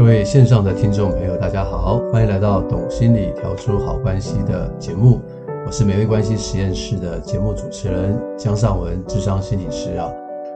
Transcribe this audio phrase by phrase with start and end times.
[0.00, 5.20] 各位线上的听众朋友，大家好，欢迎来到《懂心理调出好关系》的节目，
[5.66, 10.10] 我是美味关系实验室的节目主持人江尚文，智商心理师啊。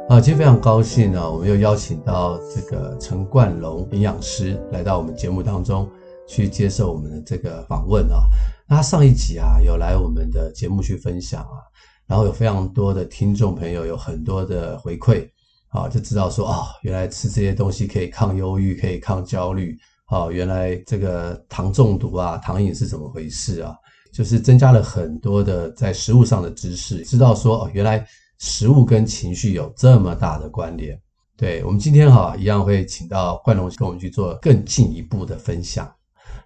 [0.09, 5.87] 啊，今天非常高兴呢，我们又邀请到这个陈冠龙营养师来到我们节目当中
[6.27, 8.21] 去接受我们的这个访问啊。
[8.67, 11.61] 那他上一集啊有来我们的节目去分享啊，
[12.07, 15.29] 然后有非常多的听众朋友有很多的回馈。
[15.75, 19.77] 啊，就知道说啊、原来吃这些东西可以抗忧郁，可以抗焦虑。
[20.07, 23.75] 啊，原来这个糖中毒啊，糖瘾是怎么回事啊？
[24.13, 28.07] 就是增加了很多的在食物上的知识，知道说哦，原来
[28.39, 30.97] 食物跟情绪有这么大的关联。
[31.37, 35.93] 对，我们今天哈一样会请到冠龙跟我们去做更进一步的分享。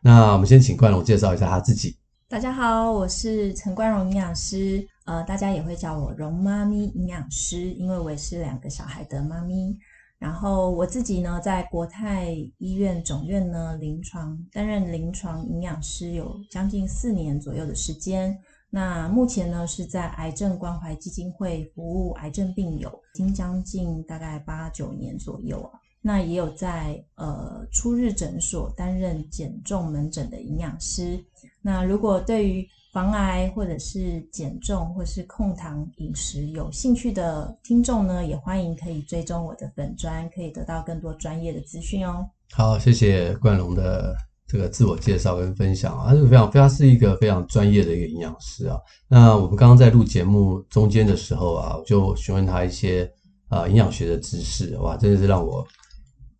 [0.00, 1.94] 那我们先请冠龙介绍一下他自己。
[2.30, 4.86] 大家好，我是陈冠荣营养师。
[5.08, 9.74] 呃，大家也会叫我容妈咪营养师，因为我也是两个小孩的妈咪。
[10.18, 18.38] 然后我自己呢，在国泰医院总院呢临床担任临床营养师，有将近四年左右的时间。
[18.68, 25.80] 那目前呢是在癌症关怀基金会服务癌症病友，已经将近大概八九年左右啊。
[26.02, 31.18] 那也有在呃初日诊所担任减重门诊的营养师。
[31.62, 42.26] 那如果对于防癌或者是减重或是控糖饮食有兴趣的听众呢，也欢迎可以追踪我的粉专，可以得到更多专业的资讯哦。
[42.52, 44.14] 好，谢谢冠龙的
[44.46, 48.78] 这个自我介绍跟分享啊，他是非常非常是一个非常专业的一个营养师啊。
[49.06, 53.10] 那我们刚刚在录节目中间的时候啊，就询问他一些
[53.48, 55.62] 啊营养学的知识，哇，真的是让我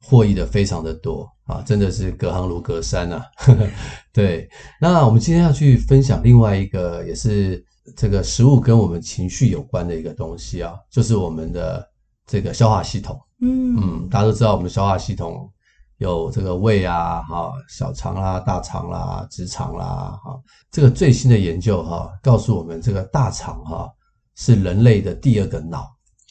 [0.02, 1.28] 获益的非常的多。
[1.48, 3.24] 啊，真的是隔行如隔山啊！
[4.12, 4.46] 对，
[4.78, 7.64] 那我们今天要去分享另外一个，也是
[7.96, 11.82] 这个食物跟我们情绪有关的一个东西啊，就是我们的
[12.26, 13.19] 这个消化系统。
[13.41, 15.50] 嗯嗯，大家都知道，我们的消化系统
[15.96, 20.38] 有这个胃啊、哈小肠啦、大肠啦、直肠啦，哈，
[20.70, 23.91] 这个最新的研究哈，告诉我们这个大肠哈
[24.37, 25.88] 是人类的第二个脑。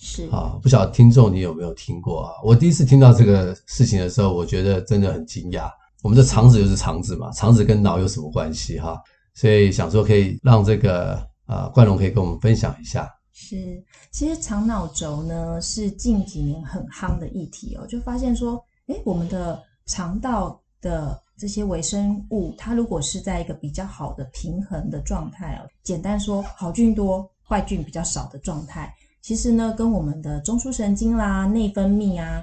[0.09, 2.31] 是啊，不晓得听众你有没有听过啊？
[2.41, 5.69] 我第一次听到这个事情的时候，我觉得真的很惊讶。
[6.01, 8.97] 我们的肠子就是肠子嘛，肠子跟脑有什么关系哈？
[9.33, 13.13] 所以想说可以让这个呃冠龙可以跟我们分享一下。
[13.33, 28.91] 是，其实肠脑轴呢是近几年很夯的议题哦，就发现说，诶，我们的肠道的这些微生物，它如果是在一个比较好的平衡的状态哦，简单说，好菌多，坏菌比较少的状态。
[29.21, 32.41] 其实呢，跟我们的中枢神经啦、内分泌啊、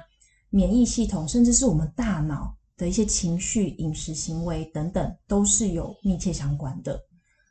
[0.49, 6.99] 免疫系统，甚至是我们大脑的一些情绪、饮食行为等等，都是有密切相关的。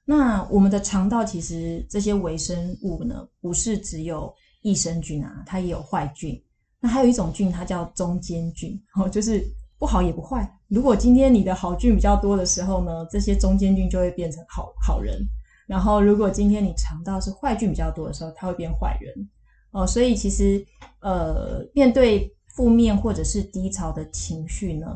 [0.05, 4.33] 那我们的肠道其实这些微生物呢，不是只有
[4.63, 6.41] 益生菌啊，它也有坏菌。
[6.79, 9.43] 那还有一种菌，它叫中间菌，哦，就是
[9.79, 10.49] 不好也不坏。
[10.69, 15.27] 如果今天你的好菌比较多的时候呢，这些中间菌就会变成好好人。
[15.67, 19.29] 然后，如果今天你肠道是坏菌比较多的时候，它会变坏人
[19.71, 19.87] 哦。
[19.87, 20.63] 所以其实，
[21.01, 24.87] 呃，面对负面或者是低潮的情绪呢，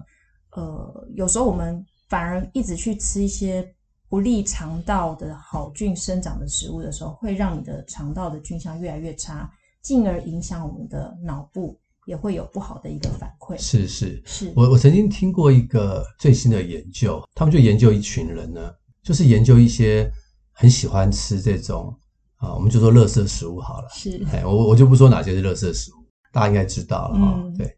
[0.52, 3.66] 呃，有时候我们反而一直去吃一些
[4.10, 9.50] 不利肠道的好菌生长的食物的时候，会让你的肠道的菌相越来越差，
[9.80, 13.56] 进而影响我们的脑部，也会有不好的一个反馈。
[13.56, 18.70] 是是是，我我曾经听过一个最新的研究，他们就研究一群人呢，
[19.02, 20.12] 就是研究一些。
[20.60, 21.96] 很喜欢吃这种
[22.38, 23.88] 啊，我们就说垃圾食物好了。
[23.94, 27.56] 是，哎，我我就不说哪些是垃圾食物，大家应该知道了哈、嗯。
[27.56, 27.72] 对，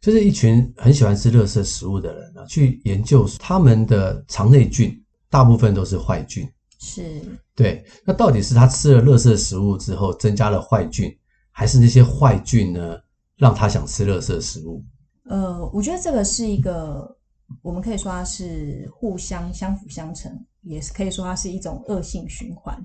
[0.00, 4.92] 就是一群很喜欢吃垃圾食物的人啊，去研究他们的肠内菌，
[5.30, 6.44] 大部分都是坏菌。
[6.80, 7.22] 是，
[7.54, 7.84] 对。
[8.04, 11.08] 那到底是他吃了垃圾食物之后增加了坏菌，
[11.52, 12.96] 还是那些坏菌呢
[13.36, 14.84] 让他想吃垃圾食物？
[15.28, 17.16] 呃，我觉得这个是一个，
[17.62, 20.32] 我们可以说它是互相相辅相成。
[20.68, 22.76] 也是可以说它是一种恶性循环。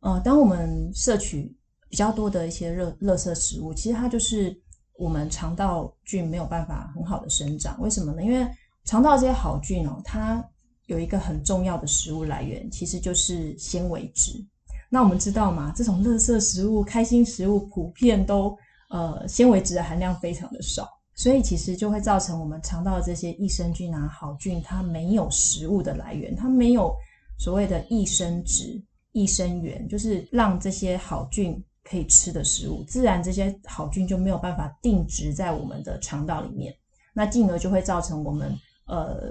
[0.00, 1.56] 呃，当我们摄取
[1.88, 4.60] 比较多的一些热垃圾食物，其实它就是
[4.98, 7.80] 我们肠道菌没有办法很好的生长。
[7.80, 8.20] 为什么呢？
[8.20, 8.44] 因为
[8.84, 10.44] 肠道这些好菌哦，它
[10.86, 14.44] 有一个很重要的食物来源，其实就是纤维质。
[14.90, 18.58] 那我们知道嘛，这种垃圾食物、开心食物普遍都
[18.90, 20.88] 呃纤维质的含量非常的少。
[21.14, 26.94] 所以其实就会造成我们肠道的这些益生菌啊、好菌，它没有食物的来源，它没有
[27.38, 28.82] 所谓的益生质、
[29.12, 36.74] 益生元，就是让这些好菌可以吃的食物，自然这些好菌就没有办法定植在我们的肠道里面，
[37.12, 38.52] 那进而就会造成我们
[38.86, 39.30] 呃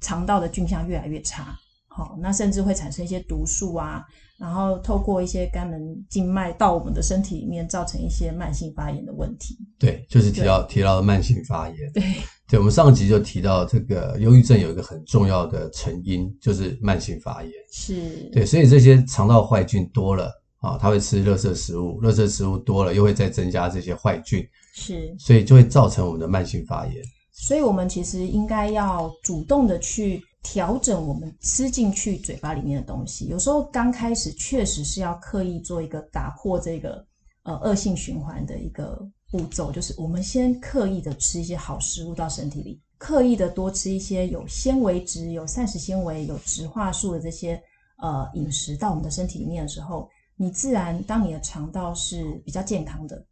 [0.00, 1.58] 肠道的菌相越来越差。
[1.86, 4.04] 好，那甚至会产生一些毒素啊，
[4.38, 9.58] 然后透过一些肝门静脉到我们的身体里面，造成一些慢性发炎的问题。
[9.78, 11.76] 对，就是提到提到的慢性发炎。
[11.92, 12.02] 对，
[12.48, 17.52] 对，我们上集就提到这个忧郁症有一个很重要的成因，就是慢性发炎。
[17.72, 20.30] 是，对，所以这些肠道坏菌多了
[20.60, 26.94] 啊，它会吃垃圾食物，垃圾食物多了又会再增加这些坏菌，是，所以就会造成我们的慢性发炎。
[27.32, 30.22] 所以我们其实应该要主动的去。
[30.50, 37.04] 调整我们吃进去嘴巴里面的东西，有时候刚开始确实是要刻意做一个打破这个
[37.42, 38.98] 呃恶性循环的一个
[39.30, 47.62] 步骤，就是我们先刻意的吃一些好食物到身体里，刻意的多吃一些有纤维质、有膳食纤维、有植化素的这些
[47.98, 53.22] 呃饮食到我们的身体里面的时候，你自然当你的肠道是比较健康的，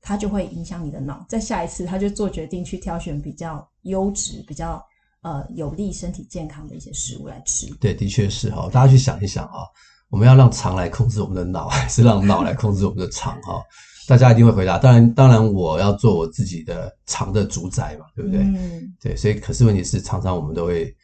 [0.00, 4.84] 它就会影响你的脑，在下一次它就做决定去挑选比较优质、比较。
[5.24, 7.66] 呃，有利身体健康的一些食物来吃。
[7.80, 8.68] 对，的确是哈。
[8.70, 9.64] 大家去想一想啊，
[10.10, 13.62] 我们要让肠来控制我们的脑，还是让脑来控制我们的肠哈？
[14.06, 18.40] 大家一定会回答，当然，当然，我要做我自己的肠的主宰嘛，对不对？
[18.42, 18.82] 嗯。
[19.00, 20.94] 对，所以可是问题是，常常我们都会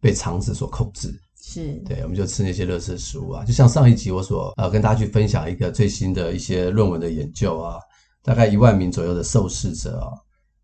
[0.00, 1.14] 被肠子所控制。
[1.40, 1.74] 是。
[1.86, 7.78] 对，我们就吃那些垃圾食物啊，就像上一集我所呃跟大家去分享一个最新的一些论文的研究啊，
[8.24, 10.10] 大概一万名左右的受试者啊。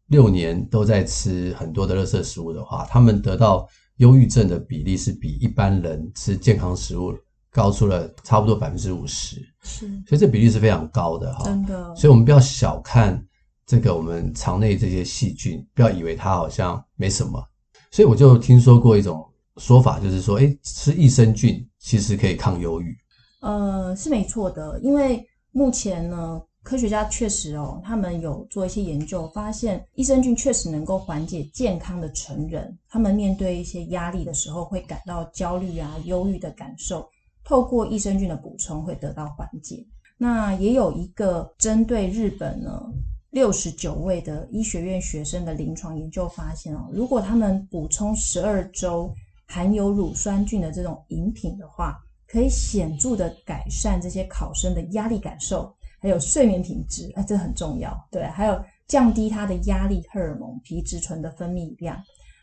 [0.09, 3.67] 六年都在吃很多的垃圾食物的话，他们得到
[3.97, 7.15] 忧郁症的比例是比一般人吃健康食物
[7.51, 9.37] 高出了差不多百分之五十。
[9.63, 11.45] 是，所以这比例是非常高的哈。
[11.45, 13.25] 真的，所以我们不要小看
[13.67, 17.43] 这个我们肠内这些细菌，不要以为它好像没什么。
[17.91, 19.25] 所以我就听说过一种
[19.57, 22.95] 说法，就是说，哎，吃益生菌其实可以抗忧郁。
[23.41, 26.41] 呃，是没错的，因为目前呢。
[26.65, 37.07] 科学家确实哦，他们有做一些研究，发现益生菌确实能够缓解健康的成人，他们面对一些压力的时候会感到焦虑啊、忧郁的感受，
[37.45, 39.85] 透过益生菌的补充会得到缓解。
[40.17, 42.83] 那也有一个针对日本呢
[43.29, 49.15] 六十九位的医学院学生的临床研究发现哦，如果他们补充十二周
[49.45, 55.71] 含有乳酸菌的这种饮品的话，可以显著的改善这些考生的压力感受。
[56.05, 57.99] 还有睡眠品质，哎，这很重要。
[58.13, 61.99] 对，还有降低它的压力荷尔蒙皮质醇的分泌量。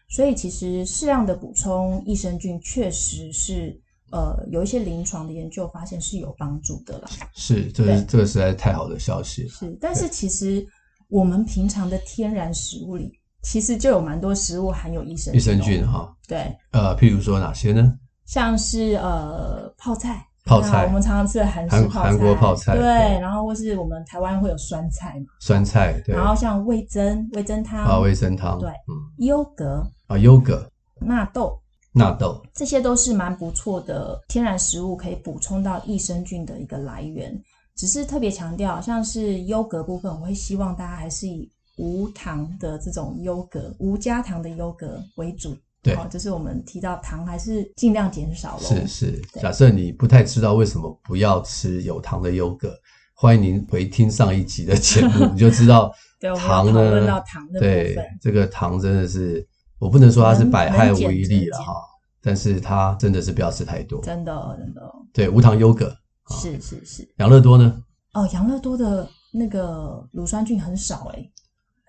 [0.09, 3.79] 所以，其实适量的补充益生菌，确实是
[4.11, 7.07] 呃有一些临床的研究发现是有帮助的啦。
[7.35, 9.49] 是，这个这个实在是太好的消息了。
[9.49, 10.65] 是，但是其实
[11.07, 13.11] 我们平常的天然食物里，
[13.43, 15.39] 其实就有蛮多食物含有益生菌。
[15.39, 17.95] 益生菌哈，对，呃，譬如说哪些呢？
[18.25, 20.25] 像是呃泡菜。
[20.45, 22.83] 泡菜，我们常常吃的韩式泡菜，韩国泡菜，对，
[23.19, 30.67] 然后或是我们台湾会有酸菜嘛，酸菜，对，然后像味噌、味噌汤啊，味噌汤，对，嗯，优格啊，优格，
[30.99, 31.59] 纳豆，
[31.93, 37.39] 纳豆，这些都是蛮不错的天然食物，可以补充到益生菌的一个来源。
[37.75, 45.55] 只是特别强调，像是优格部分，我会希望大家还是以无糖的这种优格，无加糖的优格为主。
[45.83, 48.63] 对，就是我们提到糖还是尽量减少喽。
[48.63, 52.71] 是是，假设你不太知道为什么不要吃有糖的优格，
[53.15, 55.91] 欢迎您回听上一集的节目， 你就知道
[56.37, 57.59] 糖呢。
[57.59, 59.43] 对，这个糖真的是，
[59.79, 61.73] 我不能说它是百害无一利了哈，
[62.21, 63.99] 但是它真的是不要吃太多。
[64.01, 64.81] 真的真的。
[65.11, 65.91] 对，无糖优格。
[66.29, 67.13] 是是是。
[67.17, 67.81] 养乐多呢？
[68.13, 71.31] 哦，养乐多的那个乳酸菌很少诶、欸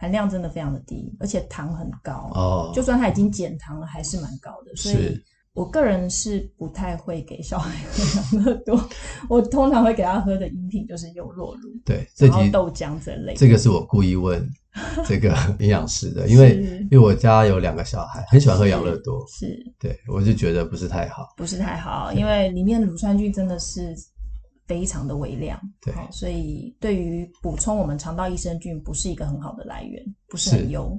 [0.02, 2.72] 含量真的非常的低，而且糖很高哦。
[2.74, 4.74] 就算它已经减糖了，还是蛮高的。
[4.74, 5.16] 所以，
[5.54, 8.88] 我个人是不太会给小孩喝养乐多。
[9.30, 13.32] 我通常会给他喝的饮品就是优酪乳，对，然后豆浆这类。
[13.36, 14.44] 这个是我故意问
[15.06, 16.56] 这个营养师的，因为
[16.90, 23.94] 因为我家有两个小孩，很喜欢喝养乐多，是，是对，我就觉得不是太好，不是太好，因为里面的乳酸菌真的是。
[24.72, 30.98] 非常的微量，对，所以对于补充我们肠道益生菌不是一个很好的来源，不是很优。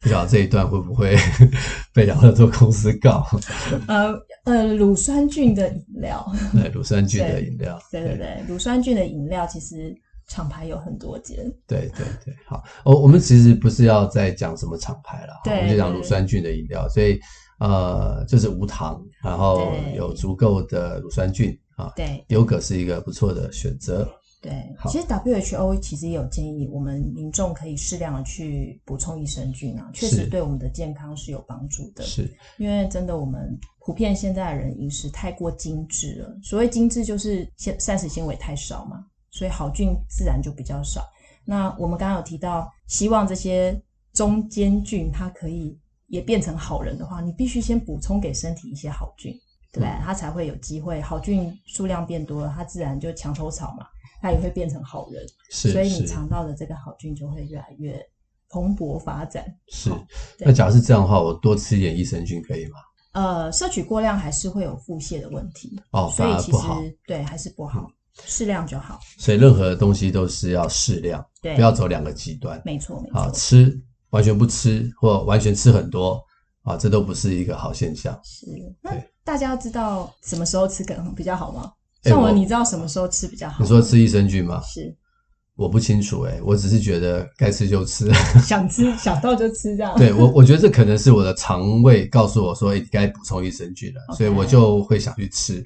[0.00, 1.14] 不晓得这一段会不会
[1.92, 3.26] 被养乐多公司告？
[3.88, 9.94] 呃呃，乳酸菌的饮料， 对，乳酸菌的饮料，对对对，对，乳酸菌的饮料其实
[10.26, 11.36] 厂牌有很多间，
[11.66, 12.34] 对对对。
[12.46, 17.20] 好，我我们其实不是要再讲什么厂牌了，我们就讲乳酸菌的饮料，所以
[17.58, 21.54] 呃，就是无糖，然后有足够的乳酸菌。
[21.94, 24.08] 对，优格是一个不错的选择。
[24.42, 32.02] 对，其实 WHO 其实也有建议，我们民众可以适量的去补充益生菌啊，确实对我们的健康是有帮助的。
[32.04, 41.04] 是，因为真的我们普遍现在的人饮食太过精致了，所谓精致就是膳膳食纤维太少嘛，所以好菌自然就比较少。
[41.44, 43.78] 那我们刚刚有提到，希望这些
[44.14, 49.38] 中间菌它可以也变成好人的话，你必须先补充给身体一些好菌。
[49.72, 49.88] 对不对？
[49.88, 53.86] 嗯、它才会有机会，好菌数量变多了，它自然就墙头草嘛，
[54.20, 55.24] 它也会变成好人。
[55.50, 58.00] 是，所以你肠道的这个好菌就会越来越
[58.48, 59.44] 蓬勃发展。
[59.68, 59.90] 是，
[60.38, 62.78] 那假如是这样的话，我多吃一点益生菌可以吗？
[63.12, 67.90] 呃，摄取过量还是会有腹泻的问题哦，所以其实不好对还是不好，
[68.24, 69.00] 适量就好。
[69.18, 72.62] 所以任何东西都是要适量，对，不要走两个极端。
[72.64, 73.18] 没错，没错。
[73.18, 73.76] 好，吃
[74.10, 76.24] 完全不吃或完全吃很多
[76.62, 78.18] 啊，这都不是一个好现象。
[78.22, 78.46] 是，
[78.82, 78.90] 那
[79.24, 81.72] 大家要知道什么时候吃可能比较好吗？
[82.02, 83.62] 像我，你知道什么时候吃比较好？
[83.62, 84.60] 你说吃益生菌吗？
[84.62, 84.96] 是。
[85.56, 88.10] 我不清楚哎、欸，我只是觉得该吃就吃，
[88.42, 89.94] 想吃想到就吃这样。
[89.98, 95.62] 对我，我觉得这可能是我的肠胃告诉我说，哎，该补充益生菌了.所以我就会想去吃。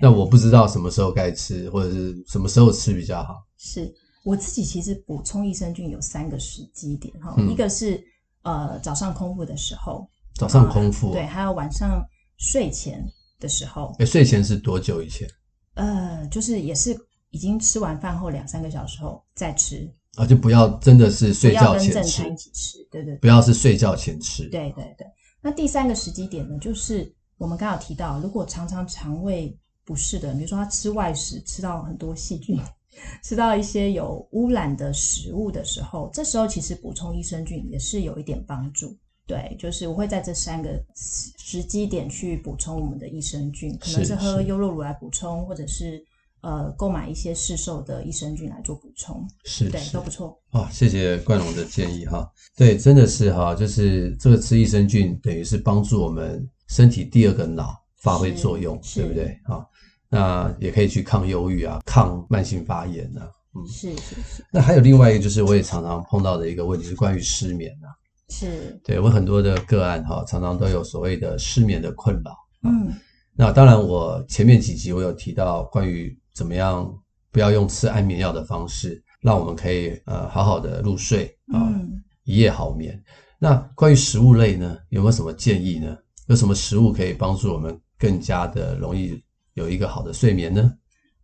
[0.00, 3.34] 那我不知道什么时候该吃，或者是什么时候吃比较好。
[3.58, 3.92] 是
[4.24, 8.02] 我自己其实补充益生菌有三个时机点哈，嗯、一个是
[8.44, 12.04] 呃早上空腹的时候，早上空腹，对，还有晚上
[12.36, 13.04] 睡前
[13.38, 13.94] 的时候。
[13.98, 15.28] 哎，睡前是多久以前？
[15.74, 16.96] 呃，就是也是。
[17.30, 25.04] 已经吃完饭后两三个小时后再吃啊，就不要真的是睡觉前吃，不要跟正餐一起吃，对对对，不要是睡觉前吃，对对对。
[25.40, 32.56] 那第三个时机点呢，就是我们刚刚有提到，如果常常肠胃不适的，比如说他吃外食吃到很多细菌，
[33.24, 38.96] 吃到一些有污染的食物的时候，这时候其实补充益生菌也是有一点帮助。
[39.26, 46.04] 对，就是我会在这三个时机点去补充我们的益生菌，可能是喝优酪乳来补充，或者是。
[46.46, 50.38] 呃，购买一些市售的益生菌来做补充，是，对，都不错。
[50.50, 52.30] 哇，谢谢冠龙的建议哈。
[52.54, 59.40] 对，真的是哈，就是这个吃益生菌等于是帮助我们身体第二个脑发挥作用，对不对？
[59.46, 59.66] 哈，
[60.10, 63.26] 那也可以去抗忧郁啊，抗慢性发炎啊。
[63.54, 64.44] 嗯，是是是。
[64.52, 67.88] 那还有另外一个，就是我也常常碰到的一个问题是关于失眠啊。
[68.28, 72.36] 是，对，我很多的个案哈，常常都有所谓的失眠的困扰。
[72.62, 72.92] 嗯，
[73.34, 76.16] 那当然，我前面几集我有提到关于。
[76.34, 76.92] 怎么样？
[77.30, 83.00] 不要用吃安眠药的方式，让我们可以呃好好的入睡啊，嗯、一夜好眠。
[83.38, 85.96] 那关于食物类呢，有没有什么建议呢？
[86.26, 90.72] 有什么食物可以帮助我们更加的容易有一个好的睡眠呢？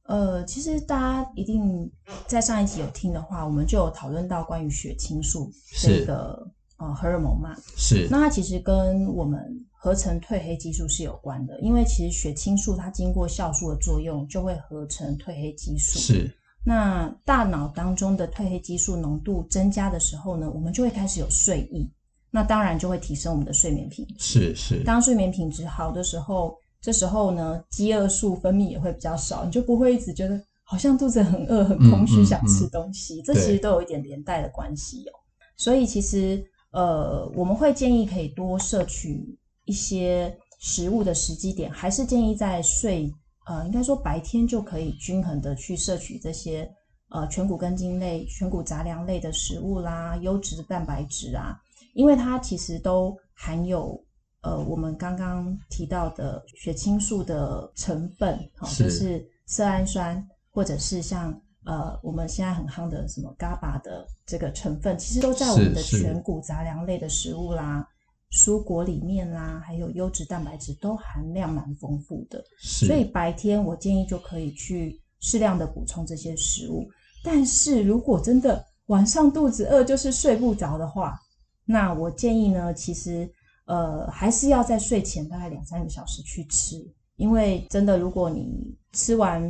[0.05, 1.91] 呃，其实大家一定
[2.29, 6.41] 在上一集有听的话，我们就有讨论到关于血清素这个
[6.81, 7.57] 呃荷尔蒙嘛。
[7.77, 8.09] 是。
[8.11, 9.39] 那它其实跟我们。
[9.83, 15.99] 合成褪黑激素是有关的，因为其实血清素它经过酵素的作用，就会合成褪黑激素。
[15.99, 16.31] 是。
[16.63, 21.91] 那大脑当中的褪黑激素浓度增加的时候呢，我们就会开始有睡意，
[22.31, 24.55] 那当然就会提升我们的睡眠品质。
[24.55, 24.85] 是是。
[24.85, 33.15] 当睡眠品质好的时候，这时候呢，饥饿素分泌也会比较少，你就不会一直觉得好像肚子很饿、很空虚，想吃东西。
[33.15, 35.17] 嗯嗯嗯、这其实都有一点连带的关系哦。
[35.57, 39.39] 所以其实呃，我们会建议可以多摄取。
[39.67, 43.09] 一些食物的时机点，还是建议在睡，
[43.47, 46.69] 呃，应该说白天就可以均衡的去摄取这些，
[47.11, 51.57] 呃，全谷根茎类、全谷杂粮类的食物啦，优质的蛋白质啊，
[51.95, 54.03] 因为它其实都含有，
[54.41, 67.87] 呃，我们刚刚提到的血清素的成分，好、哦，就是色氨酸，或者是像呃我们现在很夯的什么 GABA 的这个成分，其实都在我们的全谷杂粮类的食物啦。
[68.33, 76.89] 蔬果里面啦，还有优质蛋白质都含量蛮丰富的，是所以白天我建议就可以去适量的补充这些食物。
[77.25, 81.19] 但是如果真的晚上肚子饿就是睡不着的话，
[81.65, 83.29] 那我建议呢，其实
[83.65, 86.77] 呃还是要在睡前大概两三个小时去吃，
[87.17, 88.49] 因为真的如果你
[88.93, 89.43] 吃完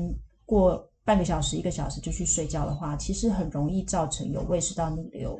[0.47, 5.37] 过半个小时、一个小时就去睡觉的话，其实很容易造成有胃食道逆流。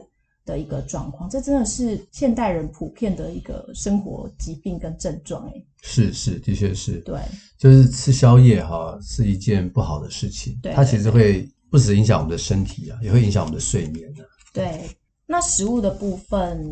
[0.47, 7.21] 的一个状况，这真的是现代人普遍的一个生活疾病跟症状，哎，是是，的确是，对，
[7.59, 14.25] 就是吃宵夜哈是一件不好的事情，对，它其实会不止影响我们的身体啊，也会影响我们的睡眠啊。
[14.53, 14.89] 对，
[15.27, 16.67] 那食物的部分，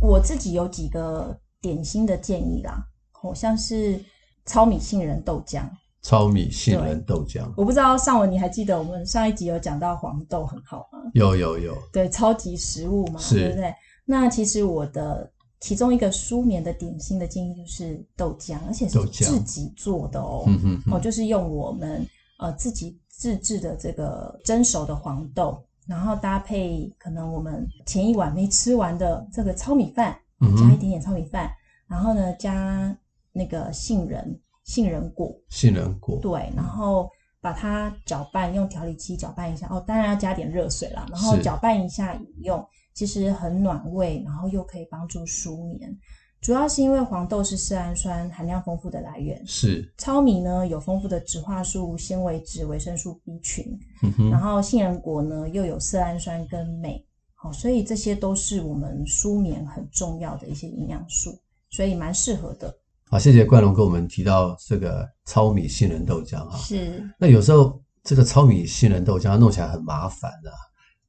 [0.00, 4.02] 我自己有几个点心的建议啦，好像是
[4.46, 5.68] 糙米杏仁豆浆。
[6.02, 10.98] 糙米杏仁豆浆，我不知道尚文你还记得我们上一集有讲到黄豆很好吗？
[11.12, 13.36] 有有有，对，超级食物嘛，是。
[13.36, 13.74] 对不对？
[14.06, 15.30] 那其实我的
[15.60, 22.04] 其中一个舒眠的点心的建议就是豆浆，而且是自己做的哦，嗯嗯哦，就是用我们
[22.38, 30.18] 呃自己自制的这个蒸熟的黄豆，然后搭配可能我们前一晚没吃完的这个糙米饭，
[30.56, 31.50] 加一点点糙米饭，
[31.86, 32.96] 然后呢加
[33.32, 34.40] 那个杏仁。
[34.70, 37.10] 杏仁果，杏仁果，对，然后
[37.40, 39.66] 把它搅拌，用调理器搅拌一下。
[39.68, 45.98] 哦，当然要加点热水啦，然后搅拌一下饮用，其实很暖胃，然后又可以帮助舒眠。
[46.40, 61.36] 主要是因为黄豆是色氨酸含量丰富的来源，是糙米呢有丰富的植化素、纤维质、维生素 B 群，嗯哼，然后杏仁果呢又有色氨酸跟镁，好，所以这些都是我们舒眠很重要的一些营养素，
[61.70, 62.72] 所以蛮适合的。
[63.10, 66.56] 好，谢谢冠龙跟我们提到这个糙米杏仁豆浆哈。
[66.58, 70.54] 是，那有时候这个糙米杏仁豆浆弄起来很麻烦啊，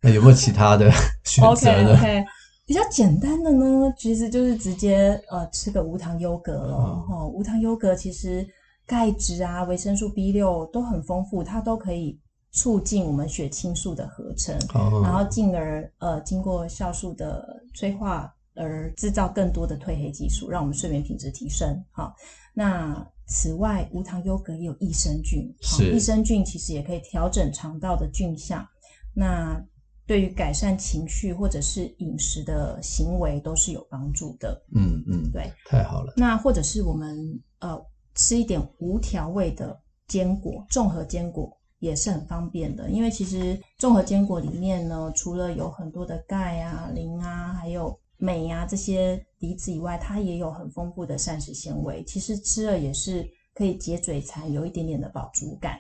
[0.02, 0.90] 那有没有其他的
[1.24, 2.26] 选择呢？okay, okay.
[2.66, 6.74] 比较简单的呢，其实就是直接呃吃个无糖优格了。
[6.76, 8.48] 哦，哦，无糖优格其实
[8.88, 12.20] 钙质啊、维生素 B 六都很丰富，它都可以
[12.52, 18.34] 促进我们血清素的合成，哦、然后进而呃经过酵素的催化。
[18.56, 21.84] 而制造更多的褪黑激素，让我们睡眠品质提升。
[21.92, 22.16] 好，
[22.54, 28.68] 那此外，无糖优格也有益生菌，好益生菌其实也可以调整肠道的菌相。
[29.14, 29.62] 那
[30.06, 34.62] 对于改善情绪或者是饮食的行为都是有帮助的。
[34.76, 36.14] 嗯嗯，对，太好了。
[36.18, 37.18] 那或者是我们
[37.60, 37.82] 呃
[38.16, 52.04] 吃一点无调味的坚果，综合坚果也是很方便的，因为其实综合坚果里面呢，除了有很多的钙啊、磷啊，还有镁呀，这些离子以外，它也有很丰富的膳食纤维。
[52.04, 55.80] 其实吃了也是可以解嘴馋，有一点点的饱足感。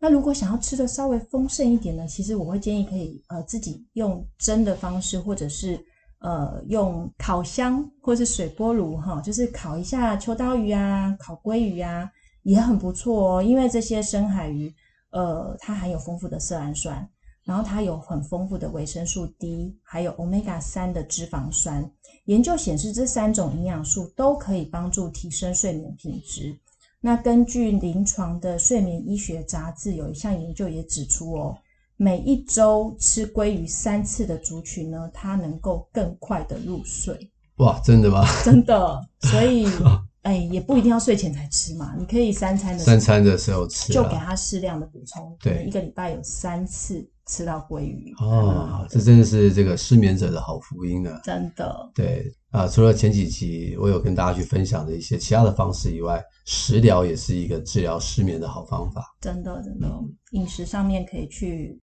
[0.00, 5.78] 那如果想要吃的稍微丰盛一点呢，其实我会建议可以呃自己用蒸的方式，或者是
[6.20, 12.10] 呃用烤箱或者是水波炉哈，就是烤一下秋刀鱼啊、烤鲑鱼啊，
[12.44, 13.42] 也很不错哦。
[13.42, 14.74] 因为这些深海鱼
[15.10, 17.06] 呃它含有丰富的色氨酸。
[17.44, 21.90] 然后它有很丰富的维生素 D，还有 Omega 三的脂肪酸。
[22.24, 26.58] 研究显示，这三种营养素都可以帮助提升睡眠品质。
[27.00, 31.56] 那根据临床的睡眠医学杂志，有一项研究也指出哦，
[31.96, 37.30] 每一周吃鲑鱼三次的族群呢，它能够更快的入睡。
[37.56, 38.24] 哇，真的吗？
[38.44, 39.68] 真的，所以。
[40.24, 45.36] 哎，也不一定要睡前才吃嘛，你可以三餐的三餐的时候吃，就给他适量的补充。
[45.38, 51.20] 对，一个礼拜有三次吃到鲑鱼哦，这真的是这个失眠者的好福音啊。
[51.24, 59.02] 真的，对啊，除了前几集我有跟大家去分享的一些其他的方式以外，食疗也是一个治疗失眠的好方法。
[59.20, 59.88] 真的，真的，
[60.32, 61.80] 饮食上面可以去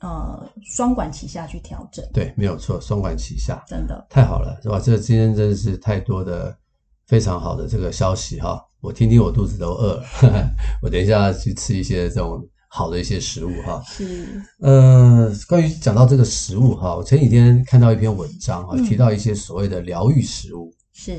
[0.00, 2.04] 呃双管齐下去调整。
[2.12, 4.78] 对，没有错，双管齐下，真的太好了，是吧？
[4.78, 6.56] 这今天真的是太多的。
[7.08, 10.04] 非常好的这个消息哈，我听听我肚子都饿了，
[10.82, 12.44] 我等一下去吃一些这种
[12.76, 13.82] 好的一些食物哈。
[14.00, 20.70] 嗯，呃，关于讲到这个食物哈，我前几天看到一篇文章哈，提到一些所谓的疗愈食物。
[20.92, 21.18] 是，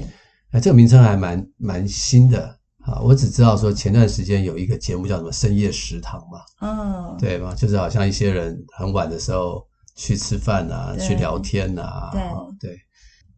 [0.52, 3.02] 哎，这个名称还蛮蛮新的啊。
[3.02, 7.56] 我只知道说前段时间有一个节目叫什么深夜食堂嘛，嗯，对吧？
[7.56, 9.66] 就是好像一些人很晚的时候
[9.96, 12.12] 去吃饭啊，去聊天啊，
[12.60, 12.78] 对对，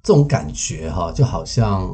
[0.04, 1.90] 这种感觉哈，就好像。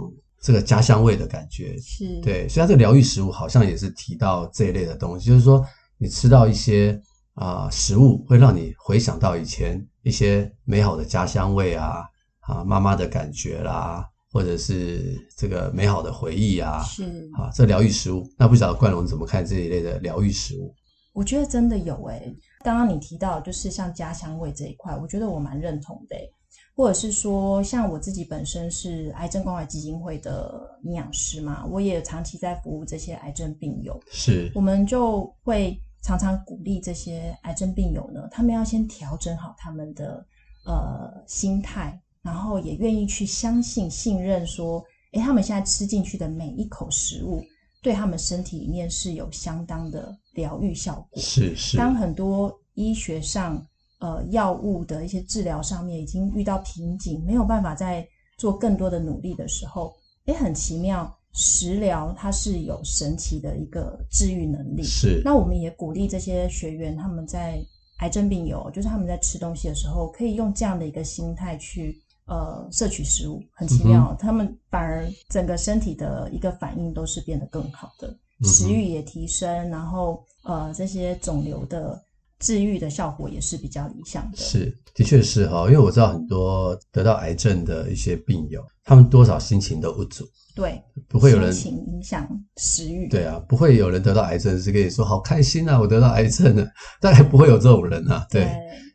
[0.46, 5.66] 这个家乡味的感觉是对，所以它这个疗愈食物好像也是提到这一类的东西，就是说
[5.98, 7.00] 你吃到一些
[7.34, 12.04] 啊、呃、食物，会让你回想到以前一些美好的家乡味啊
[12.42, 20.74] 啊妈妈的感觉啦，或者是这个美好的回忆啊，是啊这疗愈食物，那不晓得冠龙怎么看这一类的疗愈食物？
[21.14, 26.30] 我觉得真的有诶、欸，刚刚你提到就是像家乡味这一块，我觉得我蛮认同的、欸。
[26.78, 33.98] 或者是说，像我自己本身是癌症关怀基金会的营养师嘛，我也长期在服务这些癌症病友。
[34.12, 40.24] 是，我们就会常常鼓励这些癌症病友呢，他们要先调整好他们的
[40.66, 47.44] 呃心态，然后也愿意去相信、信任说，诶，他们现在吃进去的每一口食物，
[47.82, 51.20] 对他们身体里面是有相当的疗愈效果。
[51.20, 53.66] 是是，当很多医学上。
[54.00, 58.06] 呃，药物的一些治疗上面已经遇到瓶颈，没有办法再
[58.38, 64.82] 做更多的努力的时候，诶，很奇妙，食疗它是有神奇的一个治愈能力。
[64.82, 67.62] 是，那我们也鼓励这些学员，他们在
[67.98, 82.02] 癌症病友，就是他们在吃东西的时候，可以用这样的一个心态去呃摄取食物，很奇妙，嗯、他们反而整个身体的一个反应都是变得更好的，嗯、食欲也提升，然后呃这些肿瘤的。
[82.38, 96.66] 治愈的效果也是比较理想的，是，的确是哈，因为我知道很多得到癌症的一些病友，他们多少心情都不足，对，不会有人心情影响食欲，对啊，不会有人得到癌症是跟你说好开心啊，我得到癌症了，
[97.02, 98.52] 大概不会有这种人啊，对，对，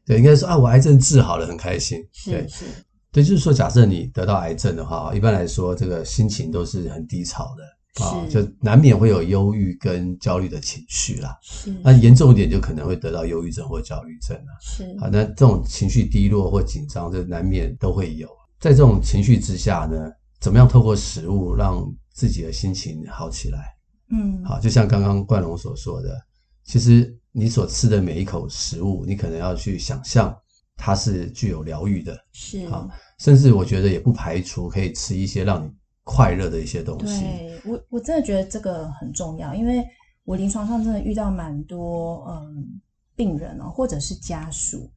[0.07, 2.65] 对，应该说啊，我癌症治好了，很开心，对，是，
[3.13, 7.63] 对，就是说，假设你得到癌症的话，一般来说，这个心情都是很低潮的。
[8.05, 11.37] 啊，就难免会有忧郁跟焦虑的情绪啦。
[11.43, 14.53] 是，那严重一点就可能会得到忧郁症或焦虑症啦。
[14.63, 18.29] 是，啊，那这种情绪低落或紧张，这难免都会有。
[18.61, 20.09] 在这种情绪之下呢，
[20.41, 23.77] 怎么样透过食物让自己的心情好起来。
[24.11, 26.19] 嗯，好，就像刚刚冠龙所说的，
[26.65, 30.37] 其实你所吃的每一口食物，你可能要去想象
[30.77, 35.71] 它是具有疗愈的，是啊，甚至我觉得也不排除可以吃一些让你
[36.03, 37.21] 快乐的一些东西。
[37.21, 39.87] 对，我我真的觉得这个很重要，因为
[40.25, 42.81] 我临床上真的遇到蛮多嗯
[43.15, 44.91] 病人哦，或者是家属，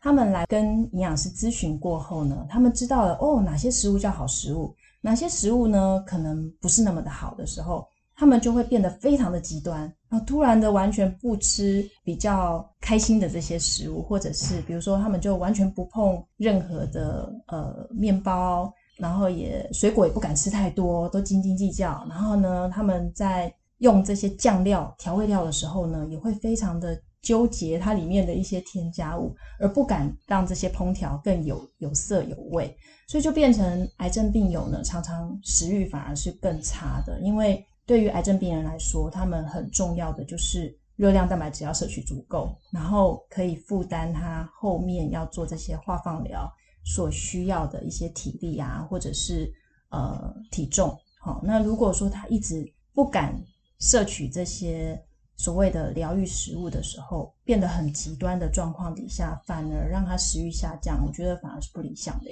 [0.00, 4.74] 他们来跟营养师咨询过后呢，他们知道了哦哪些食物叫好食物，
[5.06, 7.86] 哪些食物呢可能不是那么的好的时候。
[8.18, 22.06] 他们就会变得非常的极端，然后突然的完全不吃比较开心的这些食物，或者是比如说他们就完全不碰任何的呃面包，然后也水果也不敢吃太多，都斤斤计较。
[22.08, 32.76] 然后呢，他们在用这些酱料调味料的时候呢，也会非常的纠结它里面的一些添加物，而不敢让这些烹调更有有色有味，
[33.08, 37.64] 所以就变成癌症病友呢，常常食欲反而是更差的，因为。
[37.88, 46.52] 对于癌症病人来说，他们很重要的就是热量、蛋白质要摄取足够，然后可以负担他后面要做这些化放疗
[46.84, 49.48] 所需要的一些体力啊，或者是
[49.90, 50.98] 呃体重。
[51.20, 53.40] 好，那如果说他一直不敢
[53.78, 55.00] 摄取这些
[55.36, 62.30] 所谓的疗愈食物的时候，变得很极端的状况底下，反而让他食欲下降，我觉得反而是不理想的。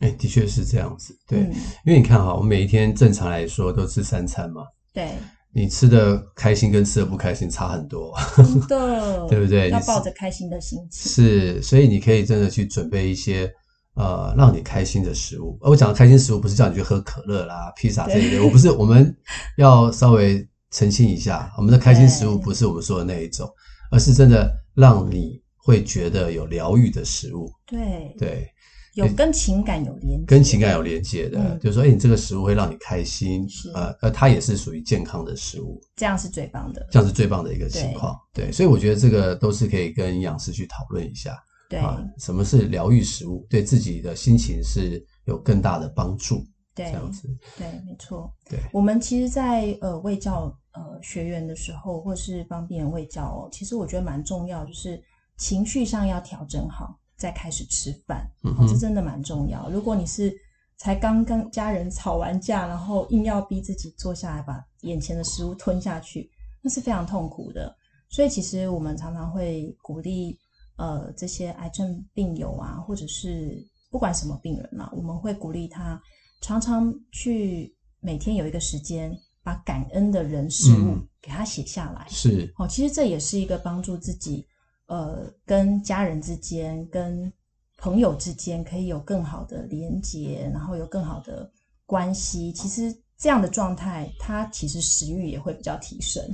[0.00, 1.52] 哎，的确是这样子，对，嗯、
[1.84, 4.62] 因为你看哈，我们每一天正常来说都吃三餐嘛。
[4.94, 5.10] 对，
[5.52, 9.70] 你吃的开心跟吃的不开心差很多，真的， 对不对？
[9.70, 11.10] 要抱着开心的心情。
[11.10, 13.52] 是，所以你可以真的去准备一些
[13.94, 15.58] 呃让你开心的食物。
[15.60, 18.70] 而我讲的开心食物不是叫你去喝可乐啦、披萨这一类，我不是。
[18.70, 19.12] 我们
[19.56, 23.48] 要稍微澄清一下，我们的开心食物不是我们说的那一种，
[23.90, 27.50] 而是真的让你会觉得有疗愈的食物。
[27.66, 28.14] 对。
[28.18, 28.48] 对。
[28.94, 33.70] 有跟情感有连接，跟情感有连接的，嗯、就是说，哎，你这个食物会让你开心，是。
[33.70, 41.78] 呃，呃，它也是属于健康的食物，这样是最棒的，这样是最棒的一个情况，对，对，所以我觉得这个都是可以跟营养师去讨论一下，对。
[41.78, 46.44] 啊，什么是疗愈食物，对自己的心情是有更大的帮助，
[46.78, 55.02] 对，这样子，对，没错，对，我们其实在，在呃卫教呃学员的时候，或是帮病人卫教哦，其实我觉得蛮重要，就是
[55.36, 56.98] 情绪上要调整好。
[57.18, 58.24] 再开始吃饭，
[58.68, 59.68] 这真的蛮重要。
[59.70, 60.32] 如果你是
[60.76, 66.30] 才刚跟家人吵完架，然后硬要逼自己坐下来把眼前的食物吞下去，
[66.62, 67.74] 那是非常痛苦的。
[68.08, 70.38] 所以，其实我们常常会鼓励，
[70.76, 73.58] 呃，这些癌症病友啊，或者是
[73.90, 76.00] 不管什么病人嘛，我们会鼓励他
[76.40, 82.06] 常常去每天有一个时间，把感恩的人事物给他写下来。
[82.08, 84.46] 嗯、是，哦，其实这也是一个帮助自己。
[84.86, 87.30] 呃，跟家人之间、跟
[87.76, 91.52] 朋友之间可以有更好的连接，然后有更好的
[91.84, 92.50] 关系。
[92.52, 96.24] 其实这样的状态，它其实食欲也会比较提升。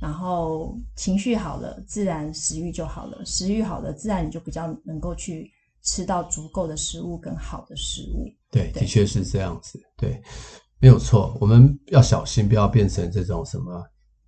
[0.00, 3.22] 然后情绪好了，自然食欲就好了。
[3.26, 5.50] 食欲好了，自然你就比较能够去
[5.82, 8.26] 吃到足够的食物，跟好的食物。
[8.50, 9.80] 对，对的确是这样子。
[9.96, 10.20] 对，
[10.78, 11.36] 没有错。
[11.40, 13.82] 我们要小心，不要变成这种什么。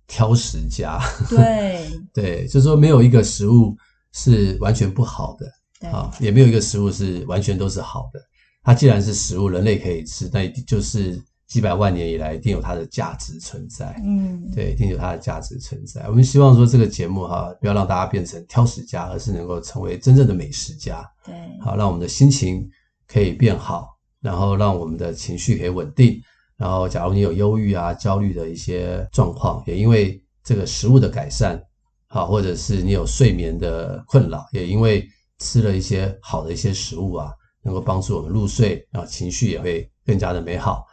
[0.07, 3.73] 挑食家，对 对，就是说没有一个食物
[4.11, 8.19] 是完全不好的，啊，也没有一个食物是完全都是好的。
[8.61, 14.01] 它既然是食物，人类可以吃，那一定就是几百万年以来一定有它的价值存在。
[14.03, 16.05] 嗯，对，一定有它的价值存在。
[16.09, 21.09] 我们希望说这个节目哈，不要让大家变成挑食家，而是能够成为真正的美食家。
[21.25, 22.69] 对，好，让我们的心情
[23.07, 26.21] 可以变好，然后让我们的情绪可以稳定。
[26.57, 31.59] 然后，假如你有忧郁啊、焦虑的一些状况，也因为这个食物的改善，
[32.07, 35.03] 好，或者是你有睡眠的困扰，也因为
[35.39, 37.31] 吃了一些好的一些食物啊，
[37.63, 40.85] 能够帮助我们入睡，然后情绪也会更加的美好。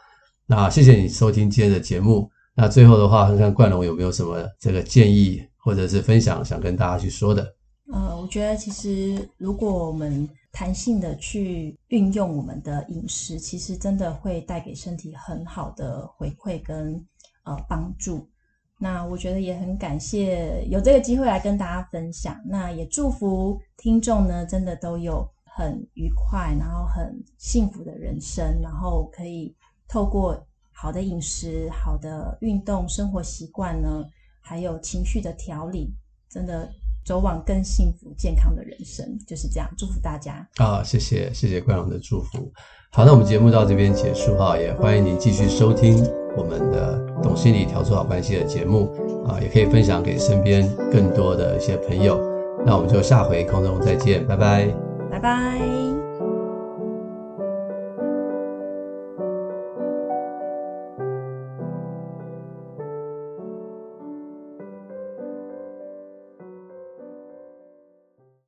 [0.47, 2.27] 那谢谢你收听今天的节目。
[2.55, 7.43] 那最后的话，看看冠龙有没有什么这个建议或者是分享，想跟大家去说的。
[7.93, 10.27] 呃，我觉得其实如果我们
[10.59, 17.01] 弹性的去运用我们的饮食，其实真的会带给身体很好的回馈跟
[17.45, 18.27] 呃帮助。
[18.77, 22.37] 那我觉得也很感谢有这个机会来跟大家分享。
[22.45, 29.55] 那也祝福听众呢，真的都有很愉快，然后很幸福的人生，然后可以
[29.87, 34.03] 透过好的饮食、好的运动、生活习惯呢，
[34.41, 35.93] 还有情绪的调理，
[36.29, 36.69] 真的。
[37.09, 39.67] 走往更幸福健康的人生，就是这样。
[39.75, 40.83] 祝福大家啊！
[40.83, 42.53] 谢谢谢谢冠荣的祝福。
[42.91, 46.05] 好，那我们节目到这边结束哈，也欢迎您继续收听
[46.37, 48.93] 我们的《懂心理调出好关系》的节目
[49.27, 52.21] 啊，也可以分享给身边更多的一些朋友。
[52.63, 54.67] 那我们就下回空中再见，拜拜，
[55.09, 55.98] 拜拜。